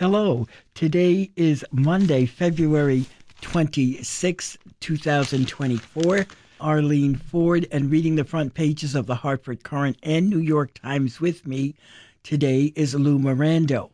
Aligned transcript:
Hello, 0.00 0.46
today 0.72 1.30
is 1.36 1.62
Monday, 1.72 2.24
February 2.24 3.04
26, 3.42 4.56
2024. 4.80 6.26
Arlene 6.58 7.14
Ford, 7.16 7.68
and 7.70 7.90
reading 7.90 8.16
the 8.16 8.24
front 8.24 8.54
pages 8.54 8.94
of 8.94 9.04
the 9.04 9.16
Hartford 9.16 9.62
Courant 9.62 9.98
and 10.02 10.30
New 10.30 10.38
York 10.38 10.72
Times 10.72 11.20
with 11.20 11.46
me 11.46 11.74
today 12.22 12.72
is 12.76 12.94
Lou 12.94 13.18
Mirando. 13.18 13.90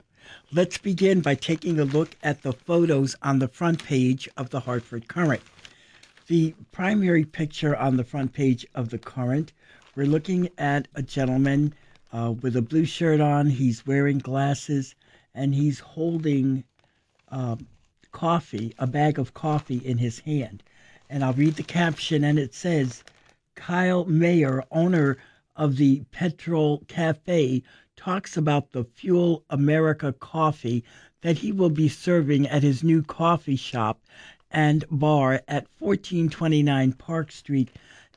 Let's 0.52 0.78
begin 0.78 1.22
by 1.22 1.34
taking 1.34 1.80
a 1.80 1.84
look 1.84 2.14
at 2.22 2.42
the 2.42 2.52
photos 2.52 3.16
on 3.22 3.40
the 3.40 3.48
front 3.48 3.82
page 3.82 4.28
of 4.36 4.50
the 4.50 4.60
Hartford 4.60 5.08
Courant. 5.08 5.42
The 6.28 6.54
primary 6.70 7.24
picture 7.24 7.74
on 7.74 7.96
the 7.96 8.04
front 8.04 8.32
page 8.32 8.64
of 8.76 8.90
the 8.90 8.98
Courant, 8.98 9.52
we're 9.96 10.06
looking 10.06 10.50
at 10.56 10.86
a 10.94 11.02
gentleman 11.02 11.74
uh, 12.12 12.32
with 12.40 12.54
a 12.54 12.62
blue 12.62 12.84
shirt 12.84 13.20
on. 13.20 13.48
He's 13.48 13.84
wearing 13.84 14.18
glasses 14.18 14.94
and 15.36 15.54
he's 15.54 15.78
holding 15.78 16.64
uh, 17.30 17.56
coffee, 18.10 18.74
a 18.78 18.86
bag 18.86 19.18
of 19.18 19.34
coffee 19.34 19.76
in 19.84 19.98
his 19.98 20.20
hand. 20.20 20.62
And 21.10 21.22
I'll 21.22 21.34
read 21.34 21.54
the 21.54 21.62
caption, 21.62 22.24
and 22.24 22.38
it 22.38 22.54
says 22.54 23.04
Kyle 23.54 24.06
Mayer, 24.06 24.64
owner 24.72 25.18
of 25.54 25.76
the 25.76 26.02
Petrol 26.10 26.82
Cafe, 26.88 27.62
talks 27.96 28.36
about 28.36 28.72
the 28.72 28.84
Fuel 28.84 29.44
America 29.50 30.12
coffee 30.14 30.82
that 31.20 31.38
he 31.38 31.52
will 31.52 31.70
be 31.70 31.88
serving 31.88 32.46
at 32.48 32.62
his 32.62 32.82
new 32.82 33.02
coffee 33.02 33.56
shop 33.56 34.00
and 34.50 34.84
bar 34.90 35.42
at 35.48 35.66
1429 35.78 36.92
Park 36.94 37.30
Street 37.30 37.70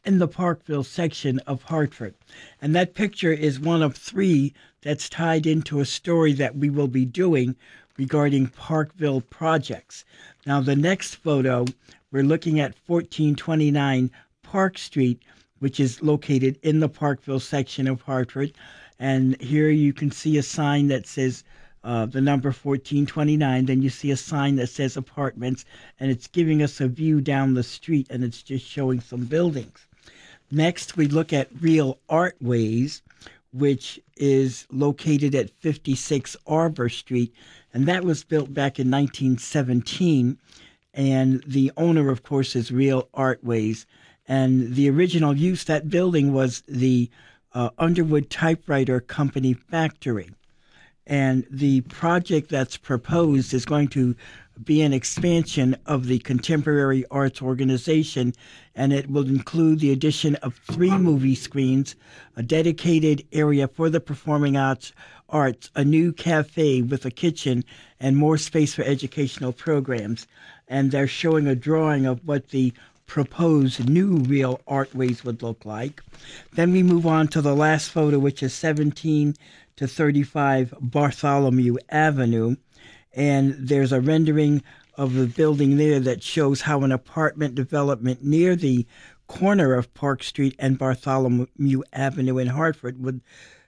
in 0.05 0.19
the 0.19 0.27
Parkville 0.27 0.83
section 0.83 1.39
of 1.39 1.63
Hartford. 1.63 2.15
And 2.61 2.75
that 2.75 2.93
picture 2.93 3.33
is 3.33 3.59
one 3.59 3.81
of 3.81 3.95
three 3.95 4.53
that's 4.81 5.09
tied 5.09 5.45
into 5.45 5.79
a 5.79 5.85
story 5.85 6.33
that 6.33 6.55
we 6.55 6.69
will 6.69 6.87
be 6.87 7.05
doing 7.05 7.55
regarding 7.97 8.47
Parkville 8.47 9.21
projects. 9.21 10.05
Now, 10.45 10.61
the 10.61 10.75
next 10.75 11.15
photo, 11.15 11.65
we're 12.11 12.23
looking 12.23 12.59
at 12.59 12.75
1429 12.87 14.09
Park 14.41 14.77
Street, 14.77 15.21
which 15.59 15.79
is 15.79 16.01
located 16.01 16.57
in 16.63 16.79
the 16.79 16.89
Parkville 16.89 17.41
section 17.41 17.87
of 17.87 18.01
Hartford. 18.01 18.53
And 18.97 19.39
here 19.41 19.69
you 19.69 19.93
can 19.93 20.11
see 20.11 20.37
a 20.37 20.43
sign 20.43 20.87
that 20.87 21.05
says 21.05 21.43
uh, 21.83 22.05
the 22.05 22.21
number 22.21 22.49
1429. 22.49 23.65
Then 23.65 23.81
you 23.81 23.89
see 23.89 24.11
a 24.11 24.17
sign 24.17 24.55
that 24.55 24.67
says 24.67 24.97
apartments, 24.97 25.65
and 25.99 26.09
it's 26.09 26.27
giving 26.27 26.61
us 26.63 26.81
a 26.81 26.87
view 26.87 27.21
down 27.21 27.53
the 27.53 27.63
street, 27.63 28.07
and 28.09 28.23
it's 28.23 28.41
just 28.41 28.65
showing 28.65 28.99
some 29.01 29.25
buildings. 29.25 29.87
Next, 30.51 30.97
we 30.97 31.07
look 31.07 31.31
at 31.31 31.49
Real 31.61 31.99
Artways, 32.09 33.01
which 33.51 33.99
is 34.15 34.67
located 34.71 35.33
at 35.35 35.49
56 35.49 36.37
Arbor 36.45 36.89
Street, 36.89 37.33
and 37.73 37.87
that 37.87 38.03
was 38.03 38.23
built 38.23 38.53
back 38.53 38.79
in 38.79 38.89
1917. 38.89 40.37
And 40.93 41.43
the 41.45 41.71
owner, 41.77 42.09
of 42.09 42.23
course, 42.23 42.55
is 42.55 42.71
Real 42.71 43.09
Artways. 43.13 43.85
And 44.27 44.75
the 44.75 44.89
original 44.89 45.35
use, 45.35 45.63
that 45.65 45.89
building 45.89 46.33
was 46.33 46.63
the 46.67 47.09
uh, 47.53 47.69
Underwood 47.77 48.29
Typewriter 48.29 48.99
Company 48.99 49.53
factory. 49.53 50.29
And 51.07 51.47
the 51.49 51.81
project 51.81 52.49
that's 52.49 52.77
proposed 52.77 53.53
is 53.53 53.65
going 53.65 53.87
to 53.89 54.15
be 54.63 54.81
an 54.81 54.93
expansion 54.93 55.75
of 55.85 56.07
the 56.07 56.19
Contemporary 56.19 57.05
Arts 57.11 57.41
Organization, 57.41 58.33
and 58.75 58.91
it 58.91 59.09
will 59.09 59.27
include 59.27 59.79
the 59.79 59.91
addition 59.91 60.35
of 60.37 60.59
three 60.71 60.97
movie 60.97 61.35
screens, 61.35 61.95
a 62.35 62.43
dedicated 62.43 63.25
area 63.31 63.67
for 63.67 63.89
the 63.89 63.99
performing 63.99 64.57
arts, 64.57 64.93
arts, 65.29 65.69
a 65.75 65.83
new 65.83 66.11
cafe 66.11 66.81
with 66.81 67.05
a 67.05 67.11
kitchen, 67.11 67.63
and 67.99 68.17
more 68.17 68.37
space 68.37 68.73
for 68.73 68.83
educational 68.83 69.53
programs. 69.53 70.27
And 70.67 70.91
they're 70.91 71.07
showing 71.07 71.47
a 71.47 71.55
drawing 71.55 72.05
of 72.05 72.25
what 72.27 72.49
the 72.49 72.73
proposed 73.09 73.89
new 73.89 74.17
real 74.17 74.61
artways 74.67 75.23
would 75.23 75.41
look 75.41 75.65
like. 75.65 76.01
Then 76.53 76.71
we 76.71 76.83
move 76.83 77.07
on 77.07 77.27
to 77.29 77.41
the 77.41 77.55
last 77.55 77.89
photo, 77.89 78.19
which 78.19 78.43
is 78.43 78.53
17 78.53 79.35
to 79.77 79.87
35 79.87 80.73
Bartholomew 80.79 81.77
Avenue. 81.89 82.55
And 83.13 83.55
there's 83.57 83.91
a 83.91 84.01
rendering 84.01 84.63
of 84.95 85.13
the 85.13 85.27
building 85.27 85.77
there 85.77 85.99
that 85.99 86.23
shows 86.23 86.61
how 86.61 86.83
an 86.83 86.91
apartment 86.91 87.55
development 87.55 88.23
near 88.23 88.55
the 88.55 88.85
corner 89.27 89.73
of 89.73 89.93
Park 89.93 90.23
Street 90.23 90.55
and 90.59 90.77
Bartholomew 90.77 91.83
Avenue 91.93 92.37
in 92.37 92.47
Hartford 92.47 93.01
would 93.03 93.21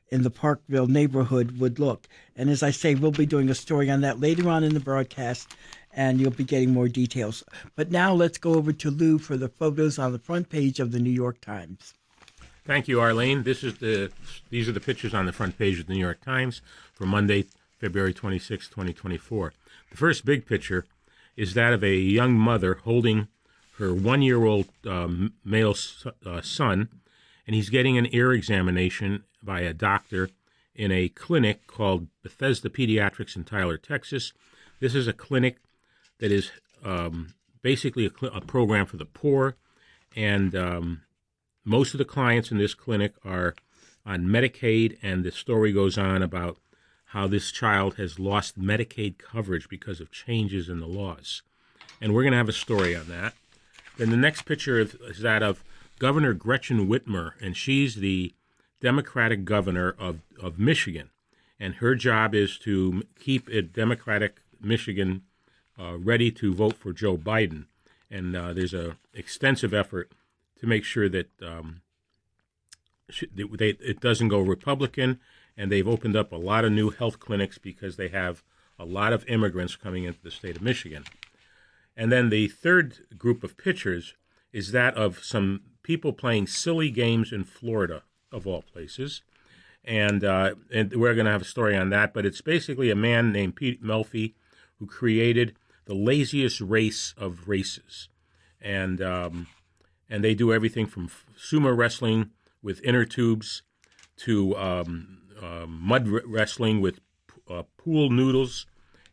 in 0.10 0.24
the 0.24 0.30
Parkville 0.30 0.88
neighborhood 0.88 1.58
would 1.60 1.80
look. 1.80 2.08
And 2.36 2.50
as 2.50 2.62
I 2.62 2.72
say, 2.72 2.96
we'll 2.96 3.12
be 3.12 3.26
doing 3.26 3.50
a 3.50 3.56
story 3.56 3.90
on 3.90 4.02
that 4.02 4.20
later 4.20 4.50
on 4.50 4.64
in 4.64 4.74
the 4.74 4.80
broadcast 4.82 5.56
and 5.94 6.20
you'll 6.20 6.32
be 6.32 6.44
getting 6.44 6.74
more 6.74 6.88
details. 6.88 7.44
But 7.76 7.92
now 7.92 8.14
let's 8.14 8.38
go 8.38 8.56
over 8.56 8.74
to 8.74 8.92
Lou 8.92 9.18
for 9.18 9.38
the 9.38 9.50
photos 9.50 9.98
on 10.00 10.12
the 10.12 10.20
front 10.20 10.50
page 10.50 10.80
of 10.80 10.92
the 10.92 11.00
New 11.00 11.12
York 11.12 11.40
Times. 11.42 11.94
Thank 12.66 12.88
you, 12.88 13.02
Arlene. 13.02 13.44
This 13.44 13.64
is 13.64 13.78
the 13.78 14.12
these 14.50 14.70
are 14.70 14.74
the 14.74 14.80
pictures 14.80 15.14
on 15.14 15.26
the 15.26 15.34
front 15.34 15.58
page 15.58 15.80
of 15.80 15.88
the 15.88 15.94
New 15.94 16.00
York 16.00 16.22
Times 16.22 16.62
for 16.94 17.06
Monday, 17.06 17.46
February 17.82 18.14
26, 18.14 18.68
2024. 18.68 19.54
The 19.90 19.98
first 19.98 20.24
big 20.24 20.46
picture 20.46 20.86
is 21.36 21.56
that 21.56 21.74
of 21.74 21.84
a 21.84 21.96
young 21.96 22.34
mother 22.34 22.76
holding 22.76 23.28
her 23.80 23.92
one-year-old 23.92 24.68
um, 24.86 25.34
male 25.44 25.76
uh, 26.24 26.42
son, 26.42 26.90
and 27.48 27.56
he's 27.56 27.72
getting 27.72 27.98
an 27.98 28.08
ear 28.12 28.34
examination 28.34 29.24
by 29.42 29.62
a 29.62 29.74
doctor 29.74 30.30
in 30.76 30.92
a 30.92 31.10
clinic 31.10 31.66
called 31.66 32.08
Bethesda 32.22 32.70
Pediatrics 32.70 33.36
in 33.36 33.44
Tyler, 33.44 33.78
Texas. 33.78 34.32
This 34.80 34.94
is 34.94 35.08
a 35.08 35.14
clinic 35.14 35.58
that 36.20 36.32
is 36.32 36.52
um, 36.86 37.34
basically 37.64 38.06
a, 38.06 38.12
cl- 38.12 38.34
a, 38.34 38.42
program 38.42 38.86
for 38.86 38.98
the 38.98 39.06
poor, 39.06 39.56
and 40.16 40.56
um, 40.56 41.02
most 41.66 41.96
of 41.96 41.98
the 41.98 42.06
clients 42.06 42.52
in 42.52 42.60
this 42.60 42.76
clinic 42.76 43.14
are 43.26 43.56
on 44.06 44.26
Medicaid, 44.26 45.00
and 45.02 45.24
the 45.24 45.32
story 45.32 45.72
goes 45.72 45.98
on 45.98 46.22
about 46.22 46.58
how 47.12 47.28
this 47.28 47.52
child 47.52 47.96
has 47.96 48.20
lost 48.20 48.60
Medicaid 48.60 49.18
coverage 49.18 49.68
because 49.68 50.00
of 50.00 50.12
changes 50.12 50.70
in 50.70 50.80
the 50.80 50.88
laws. 50.88 51.42
And 52.00 52.14
we're 52.14 52.24
going 52.24 52.32
to 52.32 52.38
have 52.38 52.48
a 52.50 52.54
story 52.54 52.96
on 52.96 53.10
that. 53.10 53.34
Then 53.98 54.12
the 54.12 54.18
next 54.18 54.44
picture 54.44 54.80
is 54.80 55.20
that 55.20 55.44
of 55.44 55.62
Governor 56.00 56.34
Gretchen 56.34 56.88
Whitmer, 56.88 57.34
and 57.42 57.56
she's 57.56 57.96
the 57.96 58.34
Democratic 58.80 59.44
governor 59.44 59.94
of, 60.00 60.22
of 60.42 60.58
Michigan. 60.58 61.10
And 61.60 61.76
her 61.76 61.96
job 61.96 62.34
is 62.34 62.58
to 62.60 63.04
keep 63.20 63.50
a 63.50 63.62
Democratic 63.62 64.42
Michigan 64.62 65.24
uh, 65.78 65.98
ready 65.98 66.32
to 66.32 66.54
vote 66.54 66.78
for 66.78 66.94
Joe 66.94 67.18
Biden. 67.18 67.66
And 68.10 68.36
uh, 68.36 68.54
there's 68.54 68.74
an 68.74 68.96
extensive 69.14 69.74
effort 69.74 70.12
to 70.62 70.66
make 70.66 70.86
sure 70.86 71.10
that 71.10 71.30
um, 71.42 71.82
they, 73.36 73.70
it 73.70 74.00
doesn't 74.00 74.30
go 74.30 74.40
Republican. 74.40 75.20
And 75.62 75.72
they've 75.72 75.88
opened 75.88 76.16
up 76.16 76.32
a 76.32 76.38
lot 76.38 76.66
of 76.66 76.72
new 76.72 76.90
health 76.90 77.20
clinics 77.20 77.60
because 77.60 77.96
they 77.96 78.08
have 78.08 78.42
a 78.80 78.84
lot 78.84 79.14
of 79.14 79.28
immigrants 79.28 79.76
coming 79.76 80.06
into 80.06 80.20
the 80.24 80.32
state 80.32 80.56
of 80.56 80.64
Michigan. 80.64 81.04
And 81.96 82.12
then 82.12 82.30
the 82.30 82.48
third 82.48 83.06
group 83.16 83.44
of 83.44 83.58
pictures 83.58 84.16
is 84.52 84.72
that 84.72 84.96
of 84.96 85.24
some 85.24 85.62
people 85.84 86.14
playing 86.14 86.48
silly 86.48 86.90
games 86.90 87.32
in 87.32 87.44
Florida, 87.44 88.02
of 88.32 88.48
all 88.48 88.64
places. 88.64 89.22
And, 89.86 90.24
uh, 90.24 90.56
and 90.74 90.92
we're 90.94 91.14
going 91.14 91.28
to 91.28 91.32
have 91.32 91.44
a 91.44 91.46
story 91.46 91.78
on 91.78 91.92
that, 91.92 92.12
but 92.12 92.26
it's 92.26 92.42
basically 92.42 92.90
a 92.90 92.96
man 92.96 93.32
named 93.32 93.56
Pete 93.56 93.84
Melfi 93.84 94.34
who 94.80 94.88
created 94.88 95.56
the 95.86 95.94
laziest 95.94 96.60
race 96.60 97.14
of 97.18 97.48
races, 97.48 98.10
and 98.60 99.02
um, 99.02 99.48
and 100.10 100.24
they 100.24 100.34
do 100.34 100.54
everything 100.54 100.86
from 100.86 101.10
sumo 101.38 101.76
wrestling 101.76 102.32
with 102.62 102.84
inner 102.84 103.04
tubes 103.04 103.64
to 104.18 104.56
um, 104.58 105.21
uh, 105.42 105.66
mud 105.68 106.08
wrestling 106.08 106.82
with 106.82 107.00
uh, 107.50 107.64
pool 107.78 108.10
noodles 108.10 108.66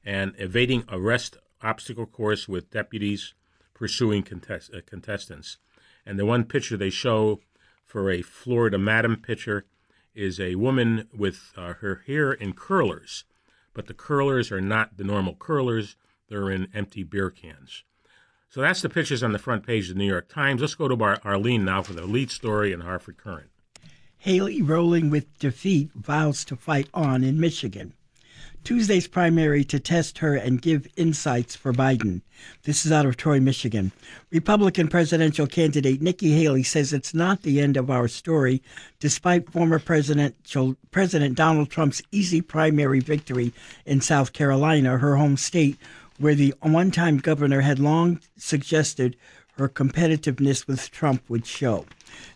and 0.05 0.35
evading 0.39 0.85
arrest 0.89 1.37
obstacle 1.63 2.07
course 2.07 2.49
with 2.49 2.71
deputies 2.71 3.35
pursuing 3.75 4.23
contest- 4.23 4.73
uh, 4.75 4.81
contestants. 4.87 5.59
And 6.07 6.19
the 6.19 6.27
one 6.27 6.45
picture 6.45 6.77
they 6.77 6.91
show 6.91 7.41
for 7.85 8.11
a 8.11 8.23
Florida 8.23 8.79
Madam 8.79 9.17
pitcher 9.17 9.65
is 10.15 10.41
a 10.41 10.57
woman 10.57 11.09
with 11.17 11.53
uh, 11.57 11.75
her 11.75 12.03
hair 12.07 12.33
in 12.33 12.53
curlers, 12.53 13.25
but 13.73 13.87
the 13.87 13.95
curlers 13.95 14.51
are 14.51 14.61
not 14.61 14.97
the 14.97 15.05
normal 15.05 15.35
curlers. 15.35 15.97
They're 16.29 16.51
in 16.51 16.69
empty 16.75 17.03
beer 17.03 17.31
cans. 17.31 17.85
So 18.51 18.61
that's 18.61 18.83
the 18.83 18.89
pictures 18.89 19.23
on 19.23 19.33
the 19.33 19.39
front 19.39 19.67
page 19.67 19.89
of 19.89 19.95
the 19.95 19.99
New 19.99 20.09
York 20.09 20.29
Times. 20.29 20.61
Let's 20.61 20.75
go 20.75 20.89
to 20.89 21.05
Ar- 21.05 21.21
Arlene 21.25 21.65
now 21.65 21.83
for 21.83 21.93
the 21.93 22.07
lead 22.07 22.31
story 22.31 22.73
in 22.73 22.81
Hartford 22.81 23.19
Courant. 23.19 23.51
Haley 24.19 24.63
rolling 24.63 25.11
with 25.11 25.39
defeat 25.39 25.91
vows 25.95 26.45
to 26.47 26.57
fight 26.57 26.89
on 26.93 27.23
in 27.23 27.39
Michigan. 27.39 27.95
Tuesday's 28.65 29.07
primary 29.07 29.65
to 29.65 29.79
test 29.79 30.19
her 30.19 30.35
and 30.35 30.61
give 30.61 30.89
insights 30.97 31.55
for 31.55 31.73
Biden. 31.73 32.23
This 32.65 32.85
is 32.85 32.91
out 32.91 33.07
of 33.07 33.17
Troy, 33.17 33.39
Michigan. 33.39 33.93
Republican 34.31 34.89
presidential 34.89 35.47
candidate 35.47 36.03
Nikki 36.03 36.33
Haley 36.33 36.65
says 36.65 36.93
it's 36.93 37.15
not 37.15 37.43
the 37.43 37.61
end 37.61 37.77
of 37.77 37.91
our 37.91 38.09
story, 38.09 38.61
despite 38.99 39.53
former 39.53 39.79
President, 39.79 40.35
President 40.91 41.37
Donald 41.37 41.71
Trump's 41.71 42.03
easy 42.11 42.41
primary 42.41 43.01
victory 43.01 43.53
in 43.87 44.01
South 44.01 44.33
Carolina, 44.33 44.99
her 44.99 45.17
home 45.17 45.37
state, 45.37 45.79
where 46.19 46.35
the 46.35 46.53
one 46.61 46.91
time 46.91 47.19
governor 47.19 47.61
had 47.61 47.79
long 47.79 48.21
suggested 48.37 49.17
her 49.53 49.69
competitiveness 49.69 50.67
with 50.67 50.91
Trump 50.91 51.23
would 51.29 51.47
show. 51.47 51.87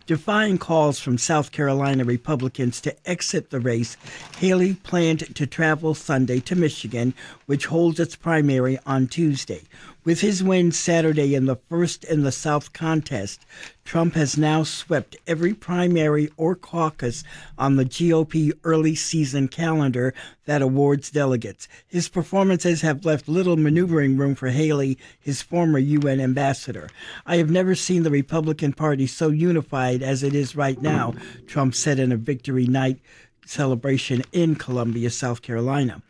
Defying 0.07 0.59
calls 0.59 0.99
from 0.99 1.17
South 1.17 1.53
Carolina 1.53 2.05
Republicans 2.05 2.81
to 2.81 2.95
exit 3.09 3.51
the 3.51 3.61
race, 3.61 3.97
Haley 4.39 4.75
planned 4.75 5.35
to 5.37 5.47
travel 5.47 5.95
Sunday 5.95 6.41
to 6.41 6.57
Michigan, 6.57 7.15
which 7.47 7.67
holds 7.67 8.01
its 8.01 8.17
primary 8.17 8.79
on 8.85 9.07
Tuesday. 9.07 9.63
With 10.05 10.21
his 10.21 10.43
win 10.43 10.73
Saturday 10.73 11.37
in 11.37 11.47
the 11.47 11.55
first 11.55 12.03
in 12.03 12.25
the 12.25 12.33
South 12.33 12.73
contest, 12.73 13.47
Trump 13.85 14.15
has 14.15 14.37
now 14.37 14.65
swept 14.65 15.15
every 15.29 15.55
primary 15.55 16.29
or 16.37 16.57
caucus 16.57 17.23
on 17.57 17.77
the 17.77 17.85
GOP 17.85 18.51
early 18.65 18.97
season 18.97 19.47
calendar 19.47 20.13
that 20.45 20.61
awards 20.61 21.09
delegates. 21.09 21.69
His 21.87 22.09
performances 22.09 22.81
have 22.81 23.05
left 23.05 23.29
little 23.29 23.57
maneuvering 23.57 24.17
room 24.17 24.35
for 24.35 24.49
Haley, 24.49 24.99
his 25.21 25.41
former 25.41 25.79
UN 25.79 26.21
ambassador. 26.21 26.91
I 27.25 27.37
have 27.37 27.51
never 27.51 27.77
seen 27.77 28.03
the 28.03 28.11
Republican 28.11 28.73
Party 28.73 29.07
so 29.07 29.29
unified 29.29 30.03
as 30.03 30.25
it 30.25 30.35
is 30.35 30.57
right 30.57 30.83
now, 30.83 31.15
Trump 31.47 31.77
said 31.77 32.01
in 32.01 32.11
a 32.11 32.17
victory 32.17 32.67
night 32.67 32.99
celebration 33.47 34.25
in 34.33 34.57
Columbia, 34.57 35.11
South 35.11 35.43
Carolina. 35.43 36.03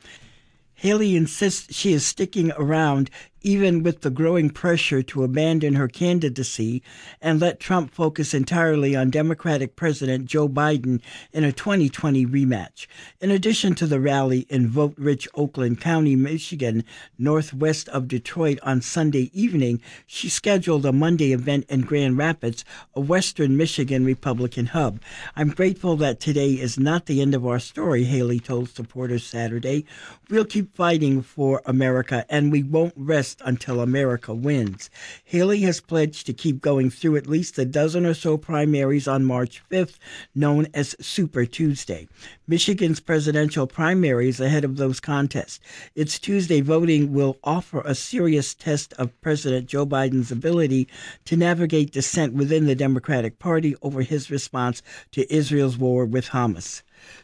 Haley 0.83 1.15
insists 1.15 1.73
she 1.77 1.93
is 1.93 2.05
sticking 2.05 2.51
around 2.53 3.09
even 3.43 3.83
with 3.83 4.03
the 4.03 4.11
growing 4.11 4.51
pressure 4.51 5.03
to 5.03 5.25
abandon 5.25 5.75
her 5.75 5.89
candidacy 5.89 6.83
and 7.21 7.41
let 7.41 7.61
Trump 7.61 7.93
focus 7.93 8.35
entirely 8.35 8.95
on 8.95 9.11
Democratic 9.11 9.77
President 9.77 10.27
Joe 10.27 10.49
Biden 10.49 11.01
in 11.33 11.45
a 11.45 11.53
2020 11.53 12.27
rematch. 12.27 12.87
In 13.21 13.31
addition 13.31 13.75
to 13.77 13.87
the 13.87 14.01
rally 14.01 14.47
in 14.49 14.69
vote 14.69 14.95
rich 14.97 15.29
Oakland 15.35 15.81
County, 15.81 16.17
Michigan, 16.17 16.85
northwest 17.19 17.89
of 17.89 18.09
Detroit 18.09 18.59
on 18.63 18.81
Sunday 18.81 19.31
evening, 19.33 19.81
she 20.07 20.29
scheduled 20.29 20.87
a 20.87 20.93
Monday 20.93 21.33
event 21.33 21.67
in 21.69 21.83
Grand 21.83 22.17
Rapids, 22.19 22.65
a 22.95 23.01
western 23.01 23.57
Michigan 23.57 24.05
Republican 24.05 24.67
hub. 24.67 25.01
I'm 25.37 25.51
grateful 25.51 25.97
that 25.97 26.21
today 26.21 26.53
is 26.53 26.79
not 26.79 27.07
the 27.07 27.21
end 27.21 27.35
of 27.35 27.47
our 27.47 27.59
story, 27.59 28.05
Haley 28.05 28.41
told 28.41 28.69
supporters 28.69 29.25
Saturday. 29.25 29.85
We'll 30.31 30.45
keep 30.45 30.75
fighting 30.75 31.23
for 31.23 31.63
America 31.67 32.25
and 32.29 32.53
we 32.53 32.63
won't 32.63 32.95
rest 32.97 33.32
until 33.41 33.81
America 33.81 34.35
wins. 34.35 34.91
Haley 35.25 35.61
has 35.61 35.81
pledged 35.81 36.27
to 36.27 36.33
keep 36.33 36.61
going 36.61 36.91
through 36.91 37.17
at 37.17 37.27
least 37.27 37.59
a 37.59 37.65
dozen 37.65 38.05
or 38.05 38.15
so 38.15 38.37
primaries 38.37 39.09
on 39.09 39.25
March 39.25 39.63
5th, 39.71 39.99
known 40.35 40.67
as 40.75 40.97
Super 41.01 41.47
Tuesday. 41.47 42.09
Michigan's 42.47 43.01
presidential 43.01 43.67
primaries 43.67 44.41
ahead 44.41 44.65
of 44.65 44.77
those 44.77 45.01
contests. 45.01 45.61
Its 45.95 46.19
Tuesday 46.19 46.61
voting 46.61 47.13
will 47.13 47.39
offer 47.43 47.81
a 47.81 47.95
serious 47.95 48.55
test 48.55 48.93
of 48.95 49.19
President 49.21 49.67
Joe 49.67 49.87
Biden's 49.87 50.31
ability 50.31 50.89
to 51.25 51.37
navigate 51.37 51.93
dissent 51.93 52.35
within 52.35 52.67
the 52.67 52.75
Democratic 52.75 53.39
Party 53.39 53.75
over 53.83 54.03
his 54.03 54.31
response 54.31 54.83
to 55.13 55.33
Israel's 55.35 55.79
war 55.79 56.05
with 56.05 56.29
Hamas. 56.29 56.83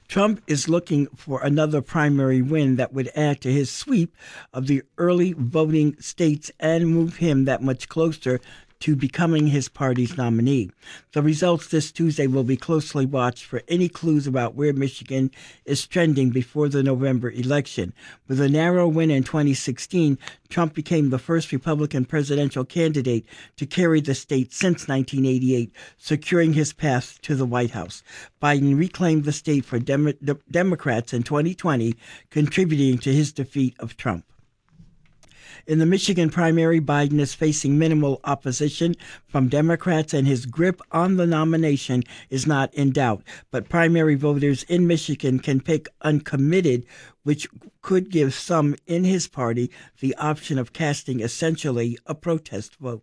Trump 0.08 0.42
is 0.46 0.68
looking 0.68 1.06
for 1.14 1.42
another 1.42 1.82
primary 1.82 2.42
win 2.42 2.76
that 2.76 2.92
would 2.92 3.10
add 3.14 3.40
to 3.42 3.52
his 3.52 3.70
sweep 3.70 4.16
of 4.52 4.66
the 4.66 4.82
early 4.96 5.34
voting 5.36 5.96
states 6.00 6.50
and 6.58 6.88
move 6.88 7.16
him 7.16 7.44
that 7.44 7.62
much 7.62 7.88
closer 7.88 8.40
to 8.80 8.94
becoming 8.94 9.48
his 9.48 9.68
party's 9.68 10.16
nominee. 10.16 10.70
The 11.12 11.22
results 11.22 11.68
this 11.68 11.90
Tuesday 11.90 12.26
will 12.26 12.44
be 12.44 12.56
closely 12.56 13.06
watched 13.06 13.44
for 13.44 13.62
any 13.68 13.88
clues 13.88 14.26
about 14.26 14.54
where 14.54 14.72
Michigan 14.72 15.30
is 15.64 15.86
trending 15.86 16.30
before 16.30 16.68
the 16.68 16.82
November 16.82 17.30
election. 17.30 17.92
With 18.28 18.40
a 18.40 18.48
narrow 18.48 18.86
win 18.86 19.10
in 19.10 19.24
2016, 19.24 20.18
Trump 20.48 20.74
became 20.74 21.10
the 21.10 21.18
first 21.18 21.52
Republican 21.52 22.04
presidential 22.04 22.64
candidate 22.64 23.26
to 23.56 23.66
carry 23.66 24.00
the 24.00 24.14
state 24.14 24.52
since 24.52 24.88
1988, 24.88 25.72
securing 25.96 26.52
his 26.52 26.72
path 26.72 27.20
to 27.22 27.34
the 27.34 27.46
White 27.46 27.72
House. 27.72 28.02
Biden 28.40 28.78
reclaimed 28.78 29.24
the 29.24 29.32
state 29.32 29.64
for 29.64 29.78
Dem- 29.78 30.14
Democrats 30.50 31.12
in 31.12 31.22
2020, 31.22 31.94
contributing 32.30 32.98
to 32.98 33.12
his 33.12 33.32
defeat 33.32 33.74
of 33.78 33.96
Trump. 33.96 34.24
In 35.66 35.78
the 35.78 35.86
Michigan 35.86 36.30
primary, 36.30 36.80
Biden 36.80 37.20
is 37.20 37.34
facing 37.34 37.78
minimal 37.78 38.20
opposition 38.24 38.94
from 39.26 39.48
Democrats, 39.48 40.14
and 40.14 40.26
his 40.26 40.46
grip 40.46 40.80
on 40.92 41.16
the 41.16 41.26
nomination 41.26 42.02
is 42.30 42.46
not 42.46 42.72
in 42.74 42.90
doubt. 42.90 43.22
But 43.50 43.68
primary 43.68 44.14
voters 44.14 44.62
in 44.64 44.86
Michigan 44.86 45.38
can 45.38 45.60
pick 45.60 45.88
uncommitted, 46.02 46.86
which 47.22 47.48
could 47.82 48.10
give 48.10 48.34
some 48.34 48.76
in 48.86 49.04
his 49.04 49.28
party 49.28 49.70
the 50.00 50.14
option 50.16 50.58
of 50.58 50.72
casting 50.72 51.20
essentially 51.20 51.98
a 52.06 52.14
protest 52.14 52.76
vote. 52.76 53.02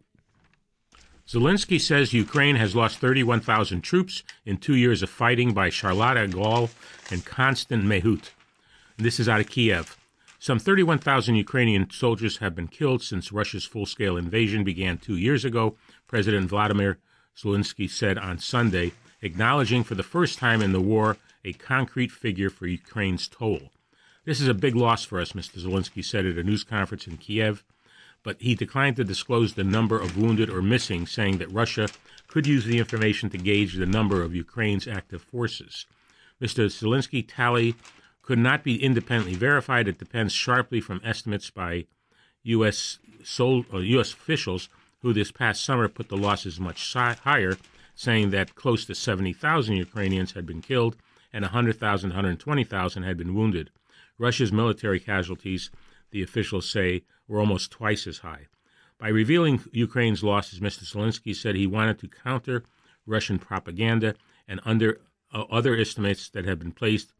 Zelensky 1.27 1.81
says 1.81 2.13
Ukraine 2.13 2.55
has 2.57 2.75
lost 2.75 2.99
31,000 2.99 3.81
troops 3.81 4.21
in 4.45 4.57
two 4.57 4.75
years 4.75 5.01
of 5.01 5.09
fighting 5.09 5.53
by 5.53 5.69
Charlotte 5.69 6.29
Gall 6.31 6.69
and 7.09 7.25
Constant 7.25 7.83
Méheut. 7.83 8.29
This 8.97 9.19
is 9.19 9.27
out 9.27 9.39
of 9.39 9.49
Kiev. 9.49 9.97
Some 10.45 10.59
31,000 10.59 11.37
Ukrainian 11.37 11.89
soldiers 11.89 12.37
have 12.37 12.53
been 12.53 12.67
killed 12.67 13.01
since 13.01 13.31
Russia's 13.31 13.65
full 13.65 13.87
scale 13.87 14.15
invasion 14.15 14.63
began 14.63 14.99
two 14.99 15.17
years 15.17 15.43
ago, 15.43 15.75
President 16.05 16.47
Vladimir 16.49 16.99
Zelensky 17.35 17.89
said 17.89 18.19
on 18.19 18.37
Sunday, 18.37 18.91
acknowledging 19.23 19.83
for 19.83 19.95
the 19.95 20.03
first 20.03 20.37
time 20.37 20.61
in 20.61 20.71
the 20.71 20.79
war 20.79 21.17
a 21.43 21.53
concrete 21.53 22.11
figure 22.11 22.51
for 22.51 22.67
Ukraine's 22.67 23.27
toll. 23.27 23.71
This 24.25 24.39
is 24.39 24.47
a 24.47 24.53
big 24.53 24.75
loss 24.75 25.03
for 25.03 25.19
us, 25.19 25.31
Mr. 25.31 25.57
Zelensky 25.57 26.05
said 26.05 26.27
at 26.27 26.37
a 26.37 26.43
news 26.43 26.63
conference 26.63 27.07
in 27.07 27.17
Kiev, 27.17 27.63
but 28.21 28.39
he 28.39 28.53
declined 28.53 28.97
to 28.97 29.03
disclose 29.03 29.55
the 29.55 29.63
number 29.63 29.99
of 29.99 30.15
wounded 30.15 30.51
or 30.51 30.61
missing, 30.61 31.07
saying 31.07 31.39
that 31.39 31.51
Russia 31.51 31.89
could 32.27 32.45
use 32.45 32.65
the 32.65 32.77
information 32.77 33.31
to 33.31 33.39
gauge 33.39 33.73
the 33.73 33.87
number 33.87 34.21
of 34.21 34.35
Ukraine's 34.35 34.87
active 34.87 35.23
forces. 35.23 35.87
Mr. 36.39 36.67
Zelensky 36.67 37.25
tally 37.27 37.73
could 38.25 38.39
not 38.39 38.63
be 38.63 38.83
independently 38.83 39.35
verified. 39.35 39.87
It 39.87 39.99
depends 39.99 40.33
sharply 40.33 40.81
from 40.81 40.99
estimates 41.03 41.51
by 41.51 41.85
U.S. 42.43 42.97
Sol- 43.23 43.65
U.S. 43.71 44.13
Uh, 44.13 44.17
officials 44.17 44.67
who 45.01 45.13
this 45.13 45.31
past 45.31 45.63
summer 45.63 45.87
put 45.87 46.09
the 46.09 46.17
losses 46.17 46.59
much 46.59 46.93
higher, 46.93 47.57
saying 47.93 48.31
that 48.31 48.55
close 48.55 48.83
to 48.85 48.95
70,000 48.95 49.75
Ukrainians 49.75 50.31
had 50.31 50.45
been 50.45 50.61
killed 50.61 50.95
and 51.31 51.43
100,000, 51.43 52.09
120,000 52.09 53.03
had 53.03 53.17
been 53.17 53.35
wounded. 53.35 53.69
Russia's 54.17 54.51
military 54.51 54.99
casualties, 54.99 55.69
the 56.09 56.23
officials 56.23 56.67
say, 56.69 57.03
were 57.27 57.39
almost 57.39 57.71
twice 57.71 58.07
as 58.07 58.19
high. 58.19 58.47
By 58.97 59.09
revealing 59.09 59.61
Ukraine's 59.71 60.23
losses, 60.23 60.59
Mr. 60.59 60.83
Zelensky 60.83 61.35
said 61.35 61.55
he 61.55 61.67
wanted 61.67 61.99
to 61.99 62.07
counter 62.07 62.63
Russian 63.05 63.37
propaganda 63.37 64.15
and 64.47 64.59
under 64.65 64.99
uh, 65.33 65.43
other 65.51 65.75
estimates 65.75 66.29
that 66.29 66.45
have 66.45 66.57
been 66.59 66.71
placed 66.71 67.13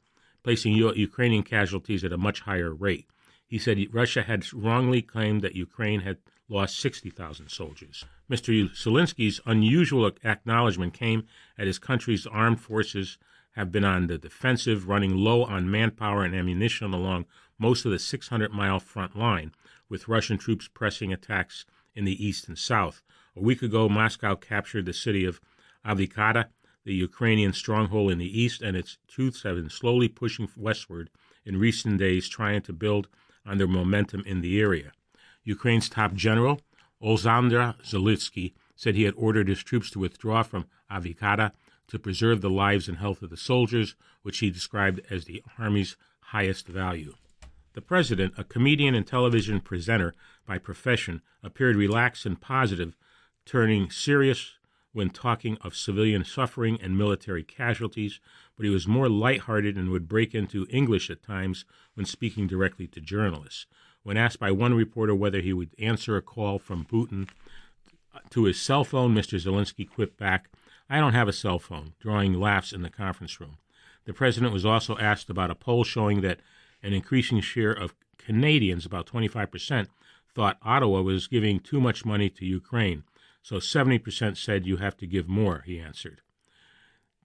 placing 0.46 0.74
Ukrainian 0.74 1.42
casualties 1.42 2.04
at 2.04 2.14
a 2.14 2.20
much 2.20 2.42
higher 2.42 2.72
rate. 2.72 3.08
He 3.48 3.58
said 3.58 3.84
Russia 3.92 4.22
had 4.22 4.54
wrongly 4.54 5.02
claimed 5.02 5.42
that 5.42 5.56
Ukraine 5.56 6.02
had 6.02 6.18
lost 6.48 6.80
60,000 6.80 7.50
soldiers. 7.50 8.06
Mr. 8.30 8.70
Zelensky's 8.70 9.42
unusual 9.48 10.06
acknowledgement 10.24 10.94
came 10.94 11.26
as 11.58 11.66
his 11.66 11.80
country's 11.80 12.28
armed 12.28 12.62
forces 12.62 13.18
have 13.54 13.72
been 13.72 13.84
on 13.84 14.06
the 14.06 14.20
defensive, 14.20 14.88
running 14.88 15.16
low 15.16 15.44
on 15.44 15.72
manpower 15.72 16.24
and 16.24 16.36
ammunition 16.36 16.94
along 16.94 17.26
most 17.58 17.84
of 17.84 17.92
the 17.92 17.98
600 17.98 18.52
mile 18.52 18.80
front 18.80 19.16
line, 19.16 19.52
with 19.90 20.08
Russian 20.08 20.38
troops 20.38 20.68
pressing 20.72 21.12
attacks 21.12 21.66
in 21.96 22.06
the 22.06 22.24
east 22.24 22.48
and 22.48 22.60
south. 22.60 23.02
A 23.36 23.42
week 23.42 23.64
ago, 23.64 23.90
Moscow 23.90 24.36
captured 24.36 24.86
the 24.86 24.94
city 24.94 25.26
of 25.26 25.42
Avdiivka 25.84 26.50
the 26.86 26.94
Ukrainian 26.94 27.52
stronghold 27.52 28.12
in 28.12 28.20
the 28.20 28.40
east, 28.42 28.62
and 28.62 28.78
its 28.78 28.98
troops 29.08 29.44
have 29.44 29.56
been 29.56 29.70
slowly 29.70 30.08
pushing 30.08 30.48
westward 30.56 31.10
in 31.44 31.60
recent 31.60 31.98
days, 31.98 32.30
trying 32.30 32.62
to 32.62 32.74
build 32.74 33.08
on 33.46 33.58
their 33.58 33.68
momentum 33.68 34.24
in 34.26 34.42
the 34.42 34.60
area. 34.62 34.92
Ukraine's 35.44 35.90
top 35.90 36.14
general, 36.14 36.62
Oleksandr 37.02 37.76
Zaluzhnyi, 37.84 38.54
said 38.76 38.96
he 38.96 39.04
had 39.04 39.14
ordered 39.18 39.48
his 39.48 39.64
troops 39.64 39.90
to 39.92 40.00
withdraw 40.00 40.44
from 40.44 40.66
Avdiivka 40.92 41.52
to 41.88 42.00
preserve 42.00 42.42
the 42.42 42.50
lives 42.50 42.88
and 42.88 42.98
health 42.98 43.22
of 43.22 43.30
the 43.30 43.38
soldiers, 43.38 43.96
which 44.24 44.40
he 44.40 44.50
described 44.50 45.02
as 45.10 45.26
the 45.26 45.44
Army's 45.60 45.98
highest 46.20 46.68
value. 46.68 47.14
The 47.74 47.82
president, 47.82 48.34
a 48.38 48.44
comedian 48.44 48.96
and 48.96 49.06
television 49.06 49.60
presenter 49.60 50.16
by 50.48 50.58
profession, 50.58 51.22
appeared 51.44 51.76
relaxed 51.76 52.26
and 52.26 52.40
positive, 52.40 52.96
turning 53.46 53.90
serious 53.92 54.54
when 54.96 55.10
talking 55.10 55.58
of 55.60 55.76
civilian 55.76 56.24
suffering 56.24 56.80
and 56.82 56.98
military 56.98 57.44
casualties, 57.44 58.22
but 58.56 58.64
he 58.64 58.70
was 58.70 58.88
more 58.88 59.10
light-hearted 59.10 59.76
and 59.76 59.90
would 59.90 60.08
break 60.08 60.34
into 60.34 60.66
English 60.70 61.10
at 61.10 61.22
times 61.22 61.66
when 61.96 62.06
speaking 62.06 62.48
directly 62.48 62.88
to 62.88 63.02
journalists. 63.02 63.66
When 64.04 64.16
asked 64.16 64.40
by 64.40 64.52
one 64.52 64.74
reporter 64.74 65.14
whether 65.14 65.42
he 65.42 65.52
would 65.52 65.76
answer 65.78 66.16
a 66.16 66.22
call 66.22 66.60
from 66.60 66.86
Putin 66.86 67.28
to 68.30 68.46
his 68.46 68.58
cell 68.58 68.86
phone, 68.86 69.14
Mr. 69.14 69.38
Zelensky 69.38 69.90
quipped 69.90 70.18
back, 70.18 70.50
I 70.90 71.02
don't 71.02 71.14
have 71.14 71.28
a 71.28 71.34
cell 71.34 71.60
phone, 71.60 71.94
drawing 72.00 72.40
laughs 72.40 72.72
in 72.72 72.82
the 72.82 72.90
conference 72.90 73.42
room. 73.42 73.58
The 74.06 74.14
president 74.14 74.54
was 74.54 74.66
also 74.66 74.98
asked 74.98 75.30
about 75.30 75.52
a 75.52 75.56
poll 75.56 75.84
showing 75.84 76.22
that 76.22 76.40
an 76.82 76.94
increasing 76.94 77.42
share 77.42 77.74
of 77.74 77.96
Canadians, 78.18 78.86
about 78.86 79.08
25%, 79.08 79.88
thought 80.34 80.58
Ottawa 80.62 81.02
was 81.02 81.28
giving 81.28 81.60
too 81.60 81.82
much 81.82 82.06
money 82.06 82.30
to 82.30 82.46
Ukraine. 82.46 83.04
So 83.46 83.58
70% 83.58 84.38
said 84.38 84.66
you 84.66 84.78
have 84.78 84.98
to 84.98 85.06
give 85.06 85.30
more, 85.30 85.62
he 85.68 85.80
answered. 85.80 86.22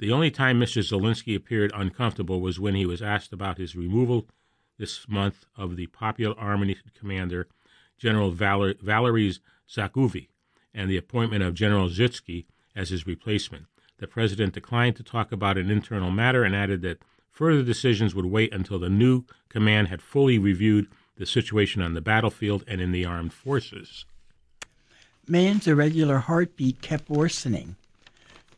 The 0.01 0.13
only 0.13 0.31
time 0.31 0.61
Mr. 0.61 0.83
Zelensky 0.83 1.35
appeared 1.35 1.73
uncomfortable 1.75 2.43
was 2.43 2.61
when 2.61 2.75
he 2.75 2.85
was 2.85 3.01
asked 3.01 3.33
about 3.33 3.57
his 3.57 3.75
removal 3.75 4.27
this 4.77 5.09
month 5.09 5.47
of 5.57 5.77
the 5.77 5.87
Popular 5.87 6.39
Army 6.39 6.77
commander, 6.95 7.49
General 7.97 8.33
Valer- 8.33 8.75
Valery 8.83 9.33
Zaguvy, 9.67 10.29
and 10.75 10.91
the 10.91 10.99
appointment 10.99 11.43
of 11.43 11.55
General 11.55 11.89
Zhutsky 11.89 12.45
as 12.77 12.91
his 12.91 13.07
replacement. 13.07 13.65
The 13.97 14.07
president 14.07 14.53
declined 14.53 14.97
to 14.97 15.03
talk 15.03 15.33
about 15.33 15.57
an 15.57 15.71
internal 15.71 16.11
matter 16.11 16.45
and 16.45 16.55
added 16.55 16.83
that 16.83 17.03
further 17.31 17.63
decisions 17.63 18.15
would 18.15 18.27
wait 18.27 18.53
until 18.53 18.79
the 18.79 18.91
new 18.91 19.25
command 19.49 19.89
had 19.89 20.03
fully 20.03 20.39
reviewed 20.39 20.87
the 21.17 21.25
situation 21.25 21.81
on 21.81 21.95
the 21.95 22.03
battlefield 22.03 22.63
and 22.69 22.83
in 22.83 22.93
the 22.93 23.07
armed 23.07 23.33
forces. 23.33 24.05
Man's 25.31 25.69
irregular 25.69 26.19
heartbeat 26.19 26.83
kept 26.83 27.09
worsening. 27.09 27.77